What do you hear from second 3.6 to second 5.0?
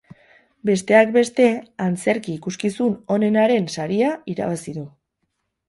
saria irabazi du.